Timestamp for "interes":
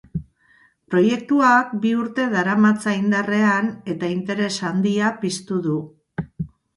4.15-4.49